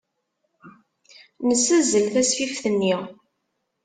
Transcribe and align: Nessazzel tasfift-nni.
Nessazzel 1.47 2.05
tasfift-nni. 2.13 2.95